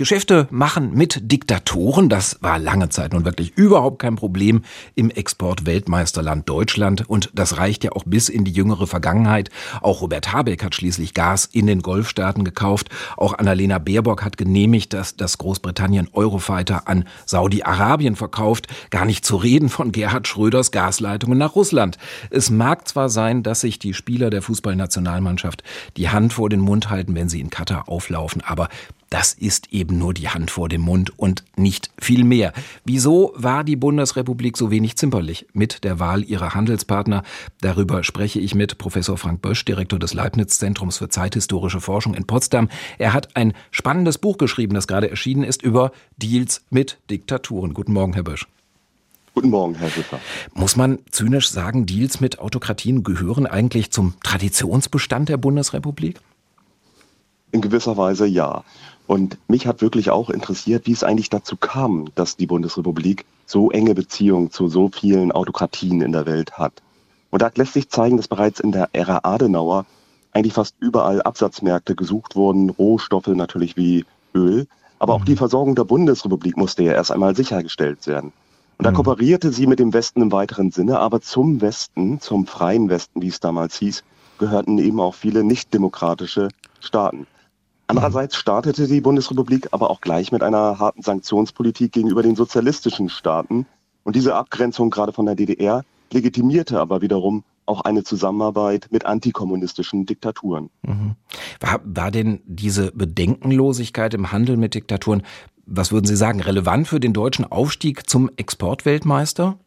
Geschäfte 0.00 0.48
machen 0.50 0.94
mit 0.94 1.30
Diktatoren, 1.30 2.08
das 2.08 2.38
war 2.40 2.58
lange 2.58 2.88
Zeit 2.88 3.12
nun 3.12 3.26
wirklich 3.26 3.52
überhaupt 3.54 3.98
kein 3.98 4.16
Problem 4.16 4.62
im 4.94 5.10
Export-Weltmeisterland 5.10 6.48
Deutschland 6.48 7.06
und 7.06 7.28
das 7.34 7.58
reicht 7.58 7.84
ja 7.84 7.92
auch 7.92 8.04
bis 8.06 8.30
in 8.30 8.46
die 8.46 8.50
jüngere 8.50 8.86
Vergangenheit. 8.86 9.50
Auch 9.82 10.00
Robert 10.00 10.32
Habeck 10.32 10.64
hat 10.64 10.74
schließlich 10.74 11.12
Gas 11.12 11.44
in 11.44 11.66
den 11.66 11.82
Golfstaaten 11.82 12.44
gekauft. 12.44 12.88
Auch 13.18 13.34
Annalena 13.34 13.78
Baerbock 13.78 14.24
hat 14.24 14.38
genehmigt, 14.38 14.94
dass 14.94 15.16
das 15.16 15.36
Großbritannien 15.36 16.08
Eurofighter 16.14 16.88
an 16.88 17.04
Saudi-Arabien 17.26 18.16
verkauft. 18.16 18.68
Gar 18.88 19.04
nicht 19.04 19.26
zu 19.26 19.36
reden 19.36 19.68
von 19.68 19.92
Gerhard 19.92 20.26
Schröders 20.26 20.70
Gasleitungen 20.70 21.36
nach 21.36 21.56
Russland. 21.56 21.98
Es 22.30 22.48
mag 22.48 22.88
zwar 22.88 23.10
sein, 23.10 23.42
dass 23.42 23.60
sich 23.60 23.78
die 23.78 23.92
Spieler 23.92 24.30
der 24.30 24.40
Fußballnationalmannschaft 24.40 25.62
die 25.98 26.08
Hand 26.08 26.32
vor 26.32 26.48
den 26.48 26.60
Mund 26.60 26.88
halten, 26.88 27.14
wenn 27.14 27.28
sie 27.28 27.40
in 27.42 27.50
Katar 27.50 27.86
auflaufen, 27.86 28.40
aber 28.42 28.70
das 29.10 29.32
ist 29.32 29.72
eben 29.72 29.98
nur 29.98 30.14
die 30.14 30.28
Hand 30.28 30.52
vor 30.52 30.68
dem 30.68 30.82
Mund 30.82 31.18
und 31.18 31.42
nicht 31.56 31.90
viel 32.00 32.22
mehr. 32.22 32.52
Wieso 32.84 33.32
war 33.36 33.64
die 33.64 33.74
Bundesrepublik 33.74 34.56
so 34.56 34.70
wenig 34.70 34.96
zimperlich 34.96 35.46
mit 35.52 35.82
der 35.82 35.98
Wahl 35.98 36.22
ihrer 36.22 36.54
Handelspartner? 36.54 37.24
Darüber 37.60 38.04
spreche 38.04 38.38
ich 38.38 38.54
mit 38.54 38.78
Professor 38.78 39.18
Frank 39.18 39.42
Bösch, 39.42 39.64
Direktor 39.64 39.98
des 39.98 40.14
Leibniz-Zentrums 40.14 40.98
für 40.98 41.08
zeithistorische 41.08 41.80
Forschung 41.80 42.14
in 42.14 42.24
Potsdam. 42.24 42.68
Er 42.98 43.12
hat 43.12 43.36
ein 43.36 43.52
spannendes 43.72 44.16
Buch 44.18 44.38
geschrieben, 44.38 44.74
das 44.74 44.86
gerade 44.86 45.10
erschienen 45.10 45.42
ist, 45.42 45.62
über 45.62 45.90
Deals 46.16 46.62
mit 46.70 46.98
Diktaturen. 47.10 47.74
Guten 47.74 47.92
Morgen, 47.92 48.12
Herr 48.12 48.22
Bösch. 48.22 48.46
Guten 49.34 49.50
Morgen, 49.50 49.74
Herr 49.74 49.90
Schiffer. 49.90 50.20
Muss 50.54 50.76
man 50.76 51.00
zynisch 51.10 51.50
sagen, 51.50 51.84
Deals 51.84 52.20
mit 52.20 52.38
Autokratien 52.38 53.02
gehören 53.02 53.46
eigentlich 53.46 53.90
zum 53.90 54.14
Traditionsbestand 54.22 55.28
der 55.28 55.36
Bundesrepublik? 55.36 56.20
In 57.52 57.60
gewisser 57.60 57.96
Weise 57.96 58.26
ja. 58.26 58.64
Und 59.06 59.38
mich 59.48 59.66
hat 59.66 59.82
wirklich 59.82 60.10
auch 60.10 60.30
interessiert, 60.30 60.86
wie 60.86 60.92
es 60.92 61.02
eigentlich 61.02 61.30
dazu 61.30 61.56
kam, 61.56 62.08
dass 62.14 62.36
die 62.36 62.46
Bundesrepublik 62.46 63.24
so 63.44 63.70
enge 63.70 63.94
Beziehungen 63.94 64.50
zu 64.50 64.68
so 64.68 64.88
vielen 64.88 65.32
Autokratien 65.32 66.00
in 66.00 66.12
der 66.12 66.26
Welt 66.26 66.52
hat. 66.52 66.74
Und 67.30 67.42
da 67.42 67.50
lässt 67.54 67.72
sich 67.72 67.88
zeigen, 67.88 68.16
dass 68.16 68.28
bereits 68.28 68.60
in 68.60 68.72
der 68.72 68.88
Ära 68.92 69.20
Adenauer 69.24 69.86
eigentlich 70.32 70.52
fast 70.52 70.76
überall 70.78 71.22
Absatzmärkte 71.22 71.96
gesucht 71.96 72.36
wurden, 72.36 72.70
Rohstoffe 72.70 73.26
natürlich 73.28 73.76
wie 73.76 74.04
Öl, 74.34 74.66
aber 75.00 75.14
auch 75.14 75.24
die 75.24 75.32
mhm. 75.32 75.38
Versorgung 75.38 75.74
der 75.74 75.84
Bundesrepublik 75.84 76.56
musste 76.56 76.84
ja 76.84 76.92
erst 76.92 77.10
einmal 77.10 77.34
sichergestellt 77.34 78.06
werden. 78.06 78.32
Und 78.78 78.84
da 78.84 78.90
mhm. 78.90 78.96
kooperierte 78.96 79.50
sie 79.50 79.66
mit 79.66 79.78
dem 79.78 79.92
Westen 79.92 80.22
im 80.22 80.30
weiteren 80.30 80.70
Sinne, 80.70 80.98
aber 81.00 81.20
zum 81.20 81.60
Westen, 81.60 82.20
zum 82.20 82.46
freien 82.46 82.88
Westen, 82.88 83.22
wie 83.22 83.28
es 83.28 83.40
damals 83.40 83.76
hieß, 83.78 84.04
gehörten 84.38 84.78
eben 84.78 85.00
auch 85.00 85.14
viele 85.14 85.42
nicht-demokratische 85.42 86.48
Staaten. 86.80 87.26
Andererseits 87.90 88.36
startete 88.36 88.86
die 88.86 89.00
Bundesrepublik 89.00 89.68
aber 89.72 89.90
auch 89.90 90.00
gleich 90.00 90.30
mit 90.30 90.44
einer 90.44 90.78
harten 90.78 91.02
Sanktionspolitik 91.02 91.90
gegenüber 91.90 92.22
den 92.22 92.36
sozialistischen 92.36 93.08
Staaten. 93.08 93.66
Und 94.04 94.14
diese 94.14 94.36
Abgrenzung 94.36 94.90
gerade 94.90 95.12
von 95.12 95.26
der 95.26 95.34
DDR 95.34 95.84
legitimierte 96.12 96.78
aber 96.78 97.02
wiederum 97.02 97.42
auch 97.66 97.80
eine 97.80 98.04
Zusammenarbeit 98.04 98.86
mit 98.92 99.06
antikommunistischen 99.06 100.06
Diktaturen. 100.06 100.70
Mhm. 100.82 101.16
War, 101.58 101.80
war 101.84 102.10
denn 102.12 102.40
diese 102.46 102.92
Bedenkenlosigkeit 102.92 104.14
im 104.14 104.30
Handel 104.30 104.56
mit 104.56 104.74
Diktaturen, 104.74 105.22
was 105.66 105.90
würden 105.90 106.06
Sie 106.06 106.16
sagen, 106.16 106.40
relevant 106.40 106.86
für 106.86 107.00
den 107.00 107.12
deutschen 107.12 107.44
Aufstieg 107.44 108.08
zum 108.08 108.30
Exportweltmeister? 108.36 109.58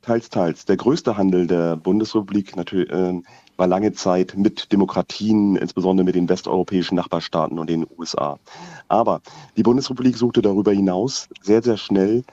Teils, 0.00 0.30
teils. 0.30 0.64
Der 0.64 0.78
größte 0.78 1.18
Handel 1.18 1.46
der 1.46 1.76
Bundesrepublik 1.76 2.56
natürlich, 2.56 2.90
äh, 2.90 3.20
war 3.58 3.66
lange 3.66 3.92
Zeit 3.92 4.34
mit 4.36 4.72
Demokratien, 4.72 5.56
insbesondere 5.56 6.04
mit 6.04 6.14
den 6.14 6.28
westeuropäischen 6.28 6.94
Nachbarstaaten 6.94 7.58
und 7.58 7.68
den 7.68 7.86
USA. 7.98 8.38
Aber 8.86 9.20
die 9.56 9.64
Bundesrepublik 9.64 10.16
suchte 10.16 10.40
darüber 10.40 10.72
hinaus 10.72 11.28
sehr, 11.42 11.62
sehr 11.62 11.76
schnell 11.76 12.24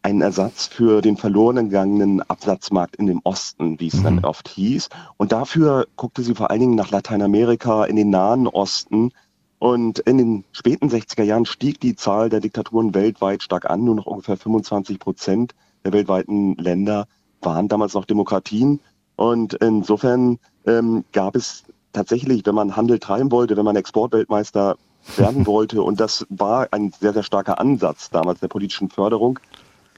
einen 0.00 0.22
Ersatz 0.22 0.66
für 0.66 1.00
den 1.00 1.16
verloren 1.16 1.68
gegangenen 1.68 2.22
Absatzmarkt 2.22 2.96
in 2.96 3.06
dem 3.06 3.20
Osten, 3.22 3.78
wie 3.78 3.86
es 3.86 3.94
mhm. 3.94 4.04
dann 4.04 4.24
oft 4.24 4.48
hieß. 4.48 4.88
Und 5.16 5.30
dafür 5.30 5.86
guckte 5.96 6.22
sie 6.22 6.34
vor 6.34 6.50
allen 6.50 6.60
Dingen 6.60 6.74
nach 6.74 6.90
Lateinamerika, 6.90 7.84
in 7.84 7.96
den 7.96 8.10
Nahen 8.10 8.48
Osten. 8.48 9.12
Und 9.58 10.00
in 10.00 10.18
den 10.18 10.44
späten 10.50 10.88
60er 10.88 11.22
Jahren 11.22 11.46
stieg 11.46 11.78
die 11.80 11.94
Zahl 11.94 12.30
der 12.30 12.40
Diktaturen 12.40 12.94
weltweit 12.94 13.44
stark 13.44 13.70
an. 13.70 13.84
Nur 13.84 13.94
noch 13.94 14.06
ungefähr 14.06 14.36
25 14.36 14.98
Prozent 14.98 15.54
der 15.84 15.92
weltweiten 15.92 16.56
Länder 16.56 17.06
waren 17.42 17.68
damals 17.68 17.94
noch 17.94 18.04
Demokratien. 18.04 18.80
Und 19.14 19.54
insofern 19.54 20.40
ähm, 20.66 21.04
gab 21.12 21.36
es 21.36 21.64
tatsächlich, 21.92 22.44
wenn 22.46 22.54
man 22.54 22.76
Handel 22.76 22.98
treiben 22.98 23.30
wollte, 23.30 23.56
wenn 23.56 23.64
man 23.64 23.76
Exportweltmeister 23.76 24.76
werden 25.16 25.46
wollte, 25.46 25.82
und 25.82 26.00
das 26.00 26.26
war 26.30 26.68
ein 26.70 26.92
sehr, 27.00 27.12
sehr 27.12 27.22
starker 27.22 27.58
Ansatz 27.58 28.10
damals 28.10 28.40
der 28.40 28.48
politischen 28.48 28.90
Förderung, 28.90 29.38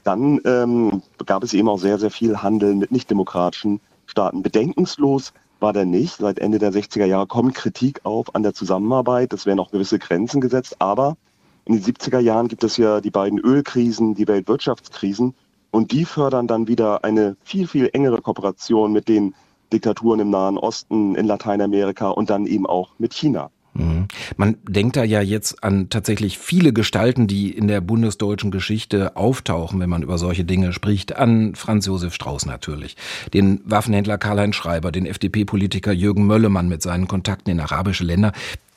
dann 0.03 0.39
ähm, 0.45 1.01
gab 1.25 1.43
es 1.43 1.53
eben 1.53 1.67
auch 1.67 1.79
sehr, 1.79 1.97
sehr 1.97 2.11
viel 2.11 2.37
Handel 2.37 2.75
mit 2.75 2.91
nicht-demokratischen 2.91 3.81
Staaten. 4.05 4.43
Bedenkenslos 4.43 5.33
war 5.59 5.73
der 5.73 5.85
nicht. 5.85 6.17
Seit 6.17 6.37
Ende 6.37 6.59
der 6.59 6.71
60er 6.71 7.05
Jahre 7.05 7.25
kommt 7.25 7.55
Kritik 7.55 8.01
auf 8.03 8.35
an 8.35 8.43
der 8.43 8.53
Zusammenarbeit. 8.53 9.33
Es 9.33 9.47
werden 9.47 9.59
auch 9.59 9.71
gewisse 9.71 9.97
Grenzen 9.97 10.41
gesetzt. 10.41 10.75
Aber 10.77 11.17
in 11.65 11.73
den 11.73 11.83
70er 11.83 12.19
Jahren 12.19 12.47
gibt 12.47 12.63
es 12.63 12.77
ja 12.77 13.01
die 13.01 13.09
beiden 13.09 13.39
Ölkrisen, 13.39 14.13
die 14.13 14.27
Weltwirtschaftskrisen. 14.27 15.33
Und 15.71 15.91
die 15.91 16.05
fördern 16.05 16.47
dann 16.47 16.67
wieder 16.67 17.03
eine 17.03 17.35
viel, 17.43 17.67
viel 17.67 17.89
engere 17.91 18.21
Kooperation 18.21 18.93
mit 18.93 19.07
den 19.07 19.33
Diktaturen 19.71 20.19
im 20.19 20.29
Nahen 20.29 20.57
Osten, 20.57 21.15
in 21.15 21.25
Lateinamerika 21.25 22.09
und 22.09 22.29
dann 22.29 22.45
eben 22.45 22.65
auch 22.65 22.91
mit 22.97 23.13
China. 23.13 23.49
Mhm. 23.75 24.07
Man 24.37 24.57
denkt 24.67 24.95
da 24.95 25.03
ja 25.03 25.21
jetzt 25.21 25.63
an 25.63 25.89
tatsächlich 25.89 26.39
viele 26.39 26.71
Gestalten, 26.71 27.27
die 27.27 27.51
in 27.51 27.67
der 27.67 27.81
bundesdeutschen 27.81 28.49
Geschichte 28.49 29.17
auftauchen, 29.17 29.79
wenn 29.79 29.89
man 29.89 30.01
über 30.01 30.17
solche 30.17 30.45
Dinge 30.45 30.71
spricht. 30.71 31.17
An 31.17 31.55
Franz 31.55 31.85
Josef 31.85 32.13
Strauß 32.13 32.45
natürlich, 32.45 32.95
den 33.33 33.61
Waffenhändler 33.65 34.17
Karl-Heinz 34.17 34.55
Schreiber, 34.55 34.91
den 34.91 35.05
FDP-Politiker 35.05 35.91
Jürgen 35.91 36.25
Möllemann 36.25 36.69
mit 36.69 36.81
seinen 36.81 37.07
Kontakten 37.07 37.51
in 37.51 37.59
arabische 37.59 38.05
Länder. 38.05 38.31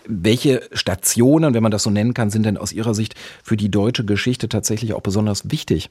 Welche 0.06 0.62
Stationen, 0.72 1.54
wenn 1.54 1.62
man 1.62 1.72
das 1.72 1.82
so 1.84 1.90
nennen 1.90 2.14
kann, 2.14 2.30
sind 2.30 2.44
denn 2.44 2.56
aus 2.56 2.72
Ihrer 2.72 2.94
Sicht 2.94 3.14
für 3.44 3.56
die 3.56 3.70
deutsche 3.70 4.04
Geschichte 4.04 4.48
tatsächlich 4.48 4.94
auch 4.94 5.02
besonders 5.02 5.50
wichtig? 5.50 5.90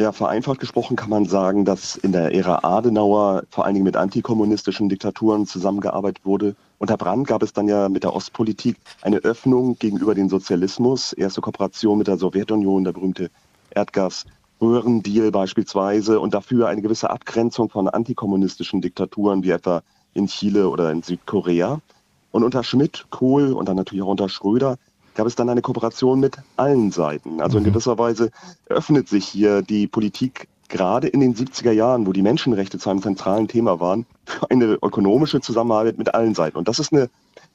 Ja, 0.00 0.12
vereinfacht 0.12 0.60
gesprochen 0.60 0.94
kann 0.94 1.10
man 1.10 1.24
sagen, 1.24 1.64
dass 1.64 1.96
in 1.96 2.12
der 2.12 2.32
Ära 2.32 2.60
Adenauer 2.62 3.42
vor 3.50 3.64
allen 3.64 3.74
Dingen 3.74 3.84
mit 3.84 3.96
antikommunistischen 3.96 4.88
Diktaturen 4.88 5.44
zusammengearbeitet 5.44 6.24
wurde. 6.24 6.54
Unter 6.78 6.96
Brandt 6.96 7.26
gab 7.26 7.42
es 7.42 7.52
dann 7.52 7.66
ja 7.66 7.88
mit 7.88 8.04
der 8.04 8.14
Ostpolitik 8.14 8.76
eine 9.02 9.16
Öffnung 9.16 9.76
gegenüber 9.80 10.14
dem 10.14 10.28
Sozialismus, 10.28 11.12
erste 11.14 11.40
Kooperation 11.40 11.98
mit 11.98 12.06
der 12.06 12.16
Sowjetunion, 12.16 12.84
der 12.84 12.92
berühmte 12.92 13.28
Erdgas-Röhrendeal 13.70 15.32
beispielsweise 15.32 16.20
und 16.20 16.32
dafür 16.32 16.68
eine 16.68 16.80
gewisse 16.80 17.10
Abgrenzung 17.10 17.68
von 17.68 17.88
antikommunistischen 17.88 18.80
Diktaturen 18.80 19.42
wie 19.42 19.50
etwa 19.50 19.82
in 20.14 20.28
Chile 20.28 20.68
oder 20.68 20.92
in 20.92 21.02
Südkorea. 21.02 21.80
Und 22.30 22.44
unter 22.44 22.62
Schmidt, 22.62 23.06
Kohl 23.10 23.52
und 23.52 23.68
dann 23.68 23.76
natürlich 23.76 24.04
auch 24.04 24.12
unter 24.12 24.28
Schröder 24.28 24.76
gab 25.18 25.26
es 25.26 25.34
dann 25.34 25.48
eine 25.48 25.62
Kooperation 25.62 26.20
mit 26.20 26.36
allen 26.54 26.92
Seiten. 26.92 27.40
Also 27.40 27.58
in 27.58 27.64
mhm. 27.64 27.70
gewisser 27.70 27.98
Weise 27.98 28.30
öffnet 28.68 29.08
sich 29.08 29.26
hier 29.26 29.62
die 29.62 29.88
Politik 29.88 30.46
gerade 30.68 31.08
in 31.08 31.18
den 31.18 31.34
70er 31.34 31.72
Jahren, 31.72 32.06
wo 32.06 32.12
die 32.12 32.22
Menschenrechte 32.22 32.78
zu 32.78 32.88
einem 32.88 33.02
zentralen 33.02 33.48
Thema 33.48 33.80
waren, 33.80 34.06
für 34.24 34.48
eine 34.48 34.78
ökonomische 34.80 35.40
Zusammenarbeit 35.40 35.98
mit 35.98 36.14
allen 36.14 36.36
Seiten. 36.36 36.56
Und 36.56 36.68
das 36.68 36.78
ist 36.78 36.92
eine 36.92 37.10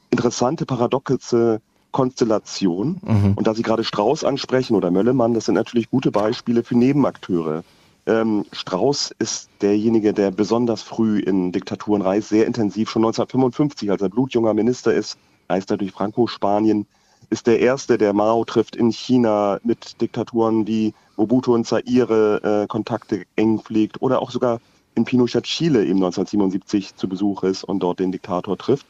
interessante, 0.10 0.66
paradoxe 0.66 1.62
Konstellation. 1.94 3.00
Mhm. 3.02 3.34
Und 3.36 3.48
da 3.48 3.54
Sie 3.54 3.62
gerade 3.62 3.86
Strauß 3.86 4.26
ansprechen 4.26 4.76
oder 4.76 4.92
Möllemann, 4.92 5.34
das 5.34 5.46
sind 5.46 5.56
natürlich 5.56 5.90
gute 5.90 6.12
Beispiele 6.12 6.64
für 6.64 6.78
Nebenakteure. 6.78 7.64
Ähm, 8.06 8.44
Strauß 8.52 9.16
ist 9.20 9.50
derjenige, 9.62 10.12
der 10.12 10.32
besonders 10.32 10.82
früh 10.82 11.20
in 11.20 11.54
Diktaturen 11.54 12.02
reist, 12.02 12.28
sehr 12.28 12.46
intensiv, 12.46 12.90
schon 12.90 13.06
1955, 13.06 13.90
als 13.90 14.02
er 14.02 14.10
blutjunger 14.10 14.54
Minister 14.54 14.94
ist, 14.94 15.18
reist 15.48 15.72
er 15.72 15.78
durch 15.78 15.94
Franco-Spanien, 15.94 16.88
ist 17.30 17.48
der 17.48 17.60
erste, 17.60 17.98
der 17.98 18.14
Mao 18.14 18.44
trifft 18.46 18.76
in 18.76 18.92
China 18.92 19.60
mit 19.64 20.02
Diktaturen 20.02 20.68
wie 20.68 20.94
Mobutu 21.18 21.54
und 21.54 21.66
Zaire 21.66 22.64
äh, 22.64 22.68
Kontakte 22.68 23.24
eng 23.36 23.60
pflegt 23.60 24.02
oder 24.02 24.22
auch 24.22 24.32
sogar 24.32 24.60
in 24.96 25.06
Pinochet 25.06 25.44
Chile 25.44 25.82
eben 25.82 26.04
1977 26.04 26.96
zu 26.96 27.08
Besuch 27.08 27.44
ist 27.44 27.64
und 27.64 27.80
dort 27.80 28.00
den 28.00 28.12
Diktator 28.12 28.58
trifft. 28.58 28.86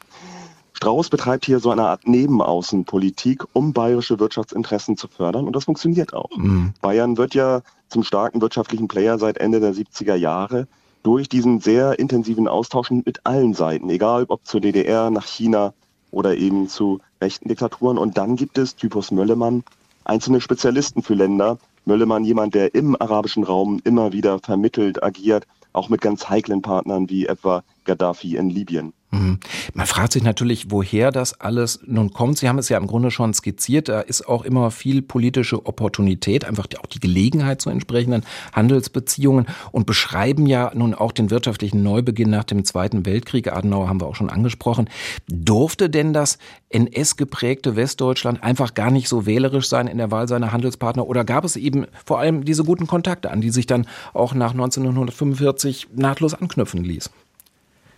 Strauß 0.74 1.10
betreibt 1.10 1.46
hier 1.46 1.60
so 1.60 1.70
eine 1.70 1.84
Art 1.84 2.08
Nebenaußenpolitik, 2.08 3.46
um 3.54 3.74
bayerische 3.74 4.20
Wirtschaftsinteressen 4.20 4.98
zu 4.98 5.08
fördern 5.08 5.46
und 5.46 5.56
das 5.56 5.66
funktioniert 5.66 6.14
auch. 6.14 6.36
Mhm. 6.36 6.74
Bayern 6.82 7.18
wird 7.18 7.36
ja 7.36 7.62
zum 7.88 8.04
starken 8.04 8.42
wirtschaftlichen 8.42 8.88
Player 8.88 9.18
seit 9.18 9.38
Ende 9.38 9.60
der 9.60 9.74
70er 9.74 10.16
Jahre 10.16 10.68
durch 11.04 11.30
diesen 11.30 11.60
sehr 11.60 12.00
intensiven 12.00 12.48
Austausch 12.48 12.90
mit 12.90 13.26
allen 13.26 13.54
Seiten, 13.54 13.90
egal 13.90 14.26
ob 14.30 14.46
zur 14.46 14.62
DDR, 14.62 15.10
nach 15.10 15.26
China 15.26 15.74
oder 16.14 16.38
eben 16.38 16.70
zu 16.70 17.00
rechten 17.22 17.50
Diktaturen. 17.50 17.98
Und 17.98 18.18
dann 18.18 18.36
gibt 18.36 18.58
es, 18.58 18.76
Typus 18.76 19.12
Möllemann, 19.12 19.64
einzelne 20.06 20.40
Spezialisten 20.40 21.02
für 21.02 21.16
Länder. 21.16 21.58
Möllemann 21.86 22.24
jemand, 22.24 22.54
der 22.54 22.76
im 22.76 22.96
arabischen 23.00 23.44
Raum 23.44 23.82
immer 23.84 24.14
wieder 24.14 24.40
vermittelt, 24.40 25.04
agiert, 25.04 25.46
auch 25.74 25.90
mit 25.90 26.02
ganz 26.02 26.30
heiklen 26.30 26.62
Partnern 26.62 27.10
wie 27.10 27.26
etwa 27.26 27.64
Gaddafi 27.84 28.38
in 28.38 28.50
Libyen. 28.50 28.94
Mhm. 29.14 29.38
Man 29.76 29.86
fragt 29.86 30.14
sich 30.14 30.24
natürlich, 30.24 30.72
woher 30.72 31.12
das 31.12 31.40
alles 31.40 31.82
nun 31.86 32.14
kommt. 32.14 32.40
Sie 32.40 32.50
haben 32.50 32.58
es 32.58 32.70
ja 32.70 32.80
im 32.80 32.88
Grunde 32.88 33.12
schon 33.12 33.34
skizziert. 33.34 33.88
Da 33.88 34.02
ist 34.02 34.28
auch 34.28 34.44
immer 34.44 34.72
viel 34.72 35.04
politische 35.04 35.68
Opportunität, 35.68 36.46
einfach 36.46 36.68
auch 36.82 36.88
die 36.88 37.00
Gelegenheit 37.00 37.62
zu 37.62 37.70
entsprechenden 37.70 38.24
Handelsbeziehungen 38.54 39.46
und 39.72 39.86
beschreiben 39.86 40.48
ja 40.48 40.72
nun 40.74 40.96
auch 40.96 41.12
den 41.12 41.30
wirtschaftlichen 41.30 41.84
Neubeginn 41.84 42.32
nach 42.32 42.44
dem 42.44 42.66
Zweiten 42.66 43.06
Weltkrieg. 43.06 43.54
Adenauer 43.54 43.88
haben 43.88 44.02
wir 44.02 44.08
auch 44.08 44.16
schon 44.16 44.32
angesprochen. 44.32 44.90
Durfte 45.28 45.92
denn 45.92 46.14
das 46.14 46.40
NS-geprägte 46.70 47.76
Westdeutschland 47.76 48.42
einfach 48.42 48.74
gar 48.74 48.90
nicht 48.90 49.08
so 49.08 49.28
wählerisch 49.28 49.70
sein 49.70 49.86
in 49.86 50.00
der 50.00 50.10
Wahl 50.10 50.28
seiner 50.28 50.52
Handelspartner 50.52 51.06
oder 51.06 51.24
gab 51.24 51.46
es 51.46 51.56
eben 51.56 51.86
vor 52.04 52.18
allem 52.18 52.46
diese 52.46 52.64
guten 52.64 52.88
Kontakte, 52.88 53.30
an 53.30 53.42
die 53.42 53.52
sich 53.52 53.68
dann 53.68 53.86
auch 54.14 54.34
nach 54.34 54.54
1945 54.54 55.90
nahtlos 55.94 56.34
anknüpfen 56.34 56.84
ließ? 56.84 57.12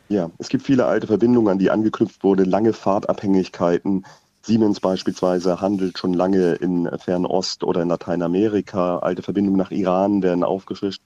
Ja, 0.07 0.29
es 0.37 0.49
gibt 0.49 0.63
viele 0.63 0.85
alte 0.85 1.07
Verbindungen, 1.07 1.49
an 1.49 1.59
die 1.59 1.71
angeknüpft 1.71 2.23
wurde, 2.23 2.43
lange 2.43 2.73
Fahrtabhängigkeiten. 2.73 4.05
Siemens 4.43 4.79
beispielsweise 4.79 5.59
handelt 5.59 5.97
schon 5.97 6.13
lange 6.13 6.53
in 6.53 6.87
Fernost 6.99 7.63
oder 7.63 7.81
in 7.81 7.89
Lateinamerika. 7.89 8.99
Alte 8.99 9.23
Verbindungen 9.23 9.57
nach 9.57 9.71
Iran 9.71 10.21
werden 10.21 10.43
aufgefrischt. 10.43 11.01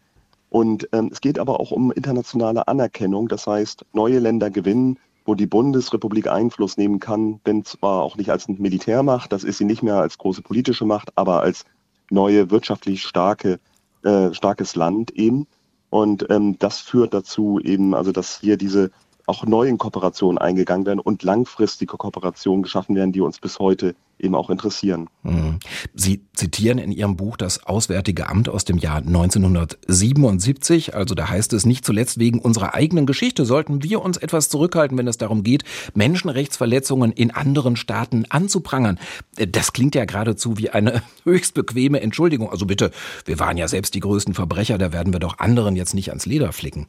Und 0.49 0.89
ähm, 0.91 1.09
es 1.13 1.21
geht 1.21 1.39
aber 1.39 1.61
auch 1.61 1.71
um 1.71 1.91
internationale 1.91 2.67
Anerkennung. 2.67 3.29
Das 3.29 3.47
heißt, 3.47 3.85
neue 3.93 4.19
Länder 4.19 4.49
gewinnen, 4.49 4.97
wo 5.23 5.35
die 5.35 5.47
Bundesrepublik 5.47 6.27
Einfluss 6.27 6.75
nehmen 6.75 6.99
kann, 6.99 7.39
wenn 7.45 7.63
zwar 7.63 8.01
auch 8.01 8.17
nicht 8.17 8.31
als 8.31 8.49
Militärmacht, 8.49 9.31
das 9.31 9.43
ist 9.43 9.59
sie 9.59 9.65
nicht 9.65 9.83
mehr 9.83 9.97
als 9.97 10.17
große 10.17 10.41
politische 10.41 10.85
Macht, 10.85 11.11
aber 11.15 11.41
als 11.41 11.65
neue 12.09 12.49
wirtschaftlich 12.49 13.03
starke, 13.03 13.59
äh, 14.03 14.33
starkes 14.33 14.75
Land 14.75 15.11
eben. 15.11 15.47
Und 15.89 16.29
ähm, 16.29 16.57
das 16.59 16.79
führt 16.79 17.13
dazu 17.13 17.59
eben, 17.59 17.95
also 17.95 18.11
dass 18.11 18.39
hier 18.39 18.57
diese 18.57 18.91
auch 19.29 19.45
neuen 19.45 19.77
Kooperationen 19.77 20.37
eingegangen 20.37 20.85
werden 20.85 20.99
und 20.99 21.23
langfristige 21.23 21.95
Kooperationen 21.97 22.63
geschaffen 22.63 22.95
werden, 22.95 23.11
die 23.11 23.21
uns 23.21 23.39
bis 23.39 23.59
heute 23.59 23.95
eben 24.19 24.35
auch 24.35 24.49
interessieren. 24.49 25.07
Mhm. 25.23 25.59
Sie 25.93 26.25
zitieren 26.33 26.77
in 26.77 26.91
Ihrem 26.91 27.15
Buch 27.15 27.37
das 27.37 27.65
Auswärtige 27.65 28.27
Amt 28.27 28.49
aus 28.49 28.65
dem 28.65 28.77
Jahr 28.77 28.97
1977. 28.97 30.95
Also 30.95 31.15
da 31.15 31.29
heißt 31.29 31.53
es, 31.53 31.65
nicht 31.65 31.85
zuletzt 31.85 32.19
wegen 32.19 32.39
unserer 32.39 32.73
eigenen 32.73 33.05
Geschichte 33.05 33.45
sollten 33.45 33.83
wir 33.83 34.01
uns 34.01 34.17
etwas 34.17 34.49
zurückhalten, 34.49 34.97
wenn 34.97 35.07
es 35.07 35.17
darum 35.17 35.43
geht, 35.43 35.63
Menschenrechtsverletzungen 35.93 37.11
in 37.11 37.31
anderen 37.31 37.75
Staaten 37.75 38.25
anzuprangern. 38.29 38.99
Das 39.35 39.73
klingt 39.73 39.95
ja 39.95 40.05
geradezu 40.05 40.57
wie 40.57 40.69
eine 40.69 41.01
höchst 41.23 41.53
bequeme 41.53 42.01
Entschuldigung. 42.01 42.49
Also 42.49 42.65
bitte, 42.65 42.91
wir 43.25 43.39
waren 43.39 43.57
ja 43.57 43.67
selbst 43.67 43.93
die 43.93 44.01
größten 44.01 44.33
Verbrecher, 44.33 44.77
da 44.77 44.91
werden 44.91 45.13
wir 45.13 45.19
doch 45.19 45.39
anderen 45.39 45.75
jetzt 45.75 45.93
nicht 45.93 46.09
ans 46.09 46.25
Leder 46.25 46.51
flicken. 46.51 46.87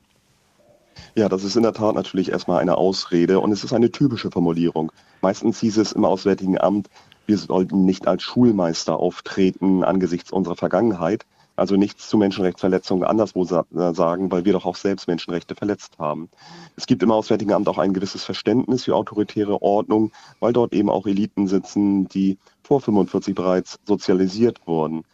Ja, 1.14 1.28
das 1.28 1.44
ist 1.44 1.56
in 1.56 1.62
der 1.62 1.72
Tat 1.72 1.94
natürlich 1.94 2.30
erstmal 2.30 2.60
eine 2.60 2.76
Ausrede 2.76 3.40
und 3.40 3.52
es 3.52 3.64
ist 3.64 3.72
eine 3.72 3.90
typische 3.90 4.30
Formulierung. 4.30 4.92
Meistens 5.20 5.60
hieß 5.60 5.78
es 5.78 5.92
im 5.92 6.04
Auswärtigen 6.04 6.60
Amt, 6.60 6.88
wir 7.26 7.38
sollten 7.38 7.84
nicht 7.84 8.08
als 8.08 8.22
Schulmeister 8.22 8.96
auftreten 8.96 9.84
angesichts 9.84 10.32
unserer 10.32 10.56
Vergangenheit, 10.56 11.26
also 11.56 11.76
nichts 11.76 12.08
zu 12.08 12.16
Menschenrechtsverletzungen 12.16 13.04
anderswo 13.04 13.44
äh, 13.44 13.94
sagen, 13.94 14.32
weil 14.32 14.44
wir 14.44 14.54
doch 14.54 14.64
auch 14.64 14.76
selbst 14.76 15.06
Menschenrechte 15.08 15.54
verletzt 15.54 15.98
haben. 15.98 16.30
Es 16.76 16.86
gibt 16.86 17.02
im 17.02 17.10
Auswärtigen 17.10 17.52
Amt 17.52 17.68
auch 17.68 17.78
ein 17.78 17.92
gewisses 17.92 18.24
Verständnis 18.24 18.84
für 18.84 18.96
autoritäre 18.96 19.60
Ordnung, 19.60 20.10
weil 20.40 20.52
dort 20.52 20.72
eben 20.72 20.88
auch 20.88 21.06
Eliten 21.06 21.46
sitzen, 21.46 22.08
die 22.08 22.38
vor 22.62 22.80
45 22.80 23.34
bereits 23.34 23.78
sozialisiert 23.84 24.66
wurden. 24.66 25.04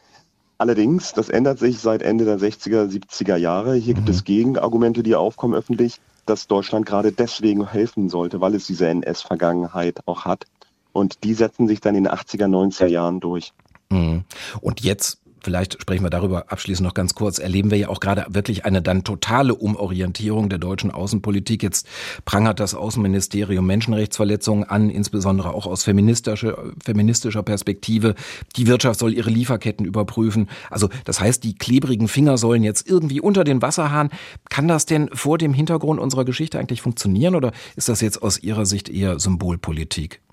Allerdings, 0.59 1.13
das 1.13 1.29
ändert 1.29 1.59
sich 1.59 1.81
seit 1.81 2.03
Ende 2.03 2.25
der 2.25 2.39
60er, 2.39 2.89
70er 2.89 3.37
Jahre. 3.37 3.75
Hier 3.75 3.95
mhm. 3.95 3.99
gibt 3.99 4.09
es 4.09 4.25
Gegenargumente, 4.25 5.03
die 5.03 5.15
aufkommen 5.15 5.55
öffentlich, 5.55 6.01
dass 6.25 6.47
Deutschland 6.47 6.87
gerade 6.87 7.13
deswegen 7.13 7.69
helfen 7.69 8.09
sollte, 8.09 8.41
weil 8.41 8.55
es 8.55 8.67
diese 8.67 8.89
NS-Vergangenheit 8.89 10.01
auch 10.07 10.25
hat. 10.25 10.45
Und 10.93 11.25
die 11.25 11.35
setzen 11.35 11.69
sich 11.69 11.81
dann 11.81 11.95
in 11.95 12.05
den 12.05 12.13
80er, 12.13 12.47
90er 12.47 12.87
Jahren 12.87 13.21
durch. 13.21 13.53
Mhm. 13.91 14.25
Und 14.63 14.81
jetzt 14.81 15.19
vielleicht 15.47 15.81
sprechen 15.81 16.05
wir 16.05 16.11
darüber 16.11 16.51
abschließend 16.51 16.85
noch 16.85 16.95
ganz 16.95 17.15
kurz, 17.15 17.39
erleben 17.39 17.71
wir 17.71 17.79
ja 17.79 17.89
auch 17.89 18.01
gerade 18.01 18.27
wirklich 18.29 18.65
eine 18.65 18.83
dann 18.83 19.05
totale 19.05 19.55
Umorientierung 19.55 20.49
der 20.49 20.59
deutschen 20.59 20.91
Außenpolitik. 20.91 21.63
Jetzt 21.63 21.87
prangert 22.25 22.59
das 22.59 22.75
Außenministerium 22.75 23.65
Menschenrechtsverletzungen 23.65 24.65
an, 24.65 24.91
insbesondere 24.91 25.55
auch 25.55 25.69
aus 25.69 25.85
feministischer, 25.85 26.59
feministischer 26.85 27.45
Perspektive. 27.45 28.17
Die 28.57 28.67
Wirtschaft 28.67 28.99
soll 28.99 29.15
ihre 29.15 29.31
Lieferketten 29.31 29.87
überprüfen. 29.87 30.49
Also 30.69 30.89
das 31.05 31.21
heißt, 31.21 31.45
die 31.45 31.55
klebrigen 31.55 32.09
Finger 32.09 32.39
sollen 32.39 32.65
jetzt 32.65 32.89
irgendwie 32.89 33.21
unter 33.21 33.45
den 33.45 33.63
Wasserhahn. 33.63 34.11
Kann 34.51 34.67
das 34.67 34.85
denn 34.85 35.11
vor 35.13 35.39
dem 35.39 35.55
Hintergrund 35.55 36.01
unserer 36.01 36.25
Geschichte 36.25 36.59
eigentlich 36.59 36.83
funktionieren 36.83 37.37
oder 37.37 37.53
ist 37.77 37.89
das 37.89 38.01
jetzt 38.01 38.21
aus 38.21 38.43
Ihrer 38.43 38.67
Sicht 38.67 38.89
eher 38.89 39.21
Symbolpolitik? 39.21 40.26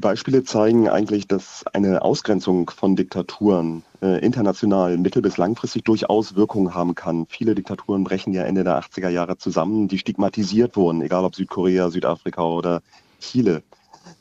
Die 0.00 0.08
Beispiele 0.08 0.44
zeigen 0.44 0.88
eigentlich, 0.88 1.28
dass 1.28 1.62
eine 1.74 2.00
Ausgrenzung 2.00 2.70
von 2.70 2.96
Diktaturen 2.96 3.82
äh, 4.00 4.24
international 4.24 4.96
mittel- 4.96 5.20
bis 5.20 5.36
langfristig 5.36 5.84
durchaus 5.84 6.36
Wirkung 6.36 6.74
haben 6.74 6.94
kann. 6.94 7.26
Viele 7.28 7.54
Diktaturen 7.54 8.02
brechen 8.02 8.32
ja 8.32 8.44
Ende 8.44 8.64
der 8.64 8.80
80er 8.80 9.10
Jahre 9.10 9.36
zusammen, 9.36 9.88
die 9.88 9.98
stigmatisiert 9.98 10.74
wurden, 10.74 11.02
egal 11.02 11.26
ob 11.26 11.34
Südkorea, 11.34 11.90
Südafrika 11.90 12.42
oder 12.42 12.80
Chile. 13.20 13.62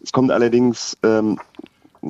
Es 0.04 0.12
kommt 0.12 0.31
allerdings, 0.31 0.98
ähm, 1.02 1.40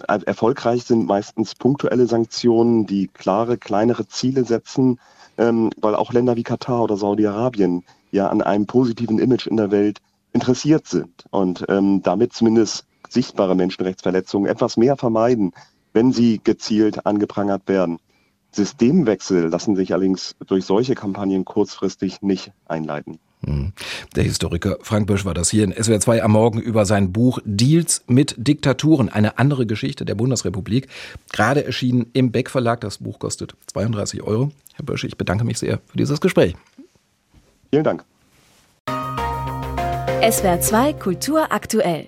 erfolgreich 0.07 0.85
sind 0.85 1.05
meistens 1.05 1.53
punktuelle 1.53 2.07
Sanktionen, 2.07 2.87
die 2.87 3.07
klare, 3.07 3.59
kleinere 3.59 4.07
Ziele 4.07 4.45
setzen, 4.45 4.99
ähm, 5.37 5.69
weil 5.79 5.93
auch 5.93 6.11
Länder 6.11 6.35
wie 6.35 6.43
Katar 6.43 6.81
oder 6.81 6.97
Saudi-Arabien 6.97 7.83
ja 8.09 8.29
an 8.29 8.41
einem 8.41 8.65
positiven 8.65 9.19
Image 9.19 9.45
in 9.45 9.57
der 9.57 9.69
Welt 9.69 9.99
interessiert 10.33 10.87
sind 10.87 11.25
und 11.29 11.65
ähm, 11.69 12.01
damit 12.01 12.33
zumindest 12.33 12.85
sichtbare 13.07 13.55
Menschenrechtsverletzungen 13.55 14.49
etwas 14.49 14.77
mehr 14.77 14.97
vermeiden, 14.97 15.51
wenn 15.93 16.11
sie 16.11 16.39
gezielt 16.43 17.05
angeprangert 17.05 17.67
werden. 17.67 17.99
Systemwechsel 18.51 19.47
lassen 19.47 19.75
sich 19.75 19.93
allerdings 19.93 20.35
durch 20.47 20.65
solche 20.65 20.95
Kampagnen 20.95 21.45
kurzfristig 21.45 22.21
nicht 22.21 22.51
einleiten. 22.65 23.19
Hm. 23.45 23.71
Der 24.15 24.23
Historiker 24.23 24.77
Frank 24.81 25.07
Bösch 25.07 25.23
war 25.23 25.33
das 25.33 25.49
hier 25.49 25.63
in 25.63 25.71
SWR 25.71 25.99
2 25.99 26.23
am 26.23 26.31
Morgen 26.31 26.59
über 26.59 26.85
sein 26.85 27.13
Buch 27.13 27.39
Deals 27.45 28.03
mit 28.07 28.35
Diktaturen, 28.37 29.07
eine 29.07 29.37
andere 29.37 29.65
Geschichte 29.65 30.03
der 30.03 30.15
Bundesrepublik. 30.15 30.87
Gerade 31.31 31.63
erschienen 31.63 32.07
im 32.13 32.31
Beck 32.31 32.49
Verlag. 32.49 32.81
Das 32.81 32.97
Buch 32.97 33.19
kostet 33.19 33.55
32 33.67 34.23
Euro. 34.23 34.51
Herr 34.73 34.85
Bösch, 34.85 35.05
ich 35.05 35.15
bedanke 35.15 35.45
mich 35.45 35.59
sehr 35.59 35.79
für 35.85 35.97
dieses 35.97 36.19
Gespräch. 36.19 36.55
Vielen 37.69 37.83
Dank. 37.83 38.03
SWR 40.21 40.59
2 40.59 40.93
Kultur 40.93 41.51
aktuell. 41.51 42.07